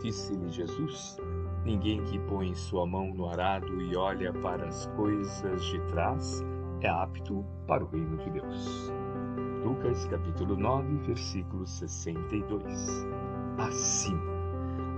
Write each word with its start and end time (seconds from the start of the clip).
Disse-lhe 0.00 0.50
Jesus: 0.50 1.18
Ninguém 1.64 2.02
que 2.04 2.18
põe 2.20 2.54
sua 2.54 2.86
mão 2.86 3.12
no 3.12 3.28
arado 3.28 3.80
e 3.82 3.96
olha 3.96 4.32
para 4.32 4.66
as 4.66 4.86
coisas 4.96 5.64
de 5.64 5.80
trás 5.88 6.42
é 6.80 6.88
apto 6.88 7.44
para 7.66 7.84
o 7.84 7.88
reino 7.88 8.16
de 8.18 8.30
Deus. 8.30 8.92
Lucas 9.64 10.06
capítulo 10.06 10.56
9, 10.56 10.98
versículo 10.98 11.66
62. 11.66 13.06
Acima, 13.58 14.22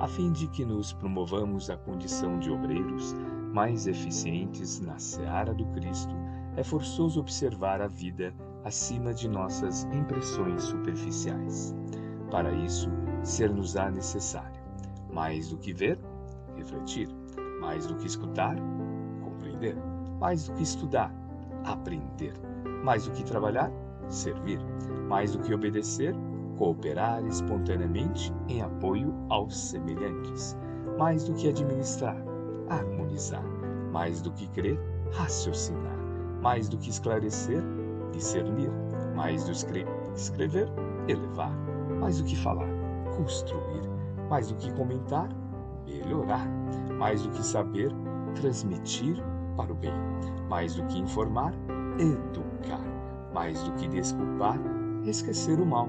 a 0.00 0.06
fim 0.06 0.30
de 0.32 0.46
que 0.48 0.64
nos 0.64 0.92
promovamos 0.92 1.70
à 1.70 1.76
condição 1.78 2.38
de 2.38 2.50
obreiros 2.50 3.14
mais 3.52 3.86
eficientes 3.86 4.80
na 4.80 4.98
seara 4.98 5.54
do 5.54 5.64
Cristo, 5.72 6.14
é 6.56 6.62
forçoso 6.62 7.20
observar 7.20 7.80
a 7.80 7.88
vida 7.88 8.34
acima 8.64 9.14
de 9.14 9.28
nossas 9.28 9.84
impressões 9.84 10.62
superficiais. 10.64 11.74
Para 12.30 12.52
isso, 12.52 12.90
ser-nos-á 13.22 13.90
necessário, 13.90 14.59
mais 15.12 15.48
do 15.48 15.58
que 15.58 15.72
ver, 15.72 15.98
refletir, 16.56 17.08
mais 17.60 17.86
do 17.86 17.94
que 17.96 18.06
escutar, 18.06 18.56
compreender, 19.22 19.76
mais 20.18 20.46
do 20.46 20.54
que 20.54 20.62
estudar, 20.62 21.12
aprender, 21.64 22.34
mais 22.84 23.06
do 23.06 23.12
que 23.12 23.24
trabalhar, 23.24 23.70
servir, 24.08 24.60
mais 25.08 25.32
do 25.32 25.40
que 25.40 25.54
obedecer, 25.54 26.14
cooperar 26.56 27.24
espontaneamente 27.26 28.32
em 28.48 28.62
apoio 28.62 29.14
aos 29.28 29.56
semelhantes, 29.56 30.56
mais 30.98 31.24
do 31.24 31.34
que 31.34 31.48
administrar, 31.48 32.16
harmonizar, 32.68 33.44
mais 33.90 34.20
do 34.20 34.30
que 34.32 34.46
crer, 34.48 34.78
raciocinar, 35.12 35.96
mais 36.42 36.68
do 36.68 36.76
que 36.78 36.90
esclarecer, 36.90 37.62
discernir, 38.12 38.70
mais 39.14 39.44
do 39.44 39.52
que 39.66 39.84
escrever, 40.14 40.68
elevar, 41.08 41.52
mais 41.98 42.18
do 42.18 42.24
que 42.24 42.36
falar, 42.36 42.68
construir, 43.16 43.82
mais 44.30 44.48
do 44.48 44.54
que 44.54 44.72
comentar, 44.74 45.28
melhorar, 45.84 46.48
mais 46.96 47.22
do 47.22 47.30
que 47.30 47.44
saber, 47.44 47.90
transmitir 48.36 49.16
para 49.56 49.72
o 49.72 49.74
bem, 49.74 49.92
mais 50.48 50.76
do 50.76 50.86
que 50.86 51.00
informar, 51.00 51.52
educar, 51.98 52.80
mais 53.34 53.60
do 53.64 53.72
que 53.72 53.88
desculpar, 53.88 54.56
esquecer 55.04 55.58
o 55.58 55.66
mal, 55.66 55.88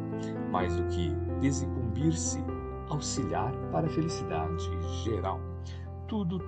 mais 0.52 0.76
do 0.76 0.84
que 0.88 1.12
desincumbir-se, 1.40 2.44
auxiliar 2.90 3.54
para 3.72 3.86
a 3.86 3.90
felicidade 3.90 4.70
geral. 5.04 5.40
Tudo, 6.08 6.42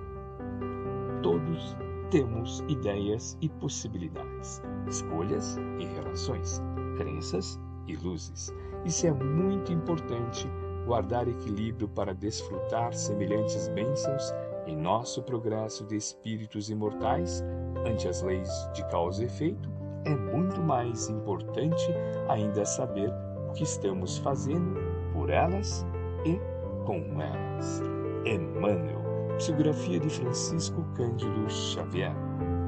todos 1.22 1.76
temos 2.10 2.62
ideias 2.68 3.38
e 3.40 3.48
possibilidades, 3.48 4.60
escolhas 4.88 5.56
e 5.78 5.84
relações, 5.84 6.60
crenças 6.96 7.58
e 7.86 7.94
luzes. 7.96 8.52
Isso 8.84 9.06
é 9.06 9.12
muito 9.12 9.72
importante 9.72 10.48
guardar 10.84 11.26
equilíbrio 11.28 11.88
para 11.88 12.14
desfrutar 12.14 12.92
semelhantes 12.92 13.68
bênçãos 13.68 14.32
em 14.66 14.76
nosso 14.76 15.22
progresso 15.22 15.84
de 15.84 15.96
espíritos 15.96 16.70
imortais 16.70 17.42
ante 17.86 18.08
as 18.08 18.22
leis 18.22 18.48
de 18.72 18.82
causa 18.88 19.22
e 19.22 19.26
efeito, 19.26 19.70
é 20.04 20.14
muito 20.14 20.60
mais 20.62 21.08
importante 21.08 21.86
ainda 22.28 22.64
saber 22.64 23.10
o 23.48 23.52
que 23.52 23.62
estamos 23.62 24.18
fazendo 24.18 24.74
por 25.12 25.30
elas 25.30 25.86
e 26.24 26.38
com 26.84 27.20
elas. 27.20 27.82
Emmanuel, 28.24 29.02
psicografia 29.36 30.00
de 30.00 30.08
Francisco 30.08 30.82
Cândido 30.94 31.48
Xavier, 31.48 32.14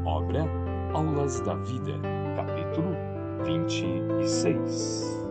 obra 0.04 0.44
Aulas 0.94 1.40
da 1.40 1.54
Vida, 1.54 1.92
capítulo 2.36 2.90
26. 3.44 5.25